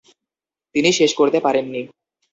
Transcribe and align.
তিনি 0.75 0.89
শেষ 0.91 1.11
করতে 1.15 1.39
পারেন 1.39 1.65
নি। 1.71 1.81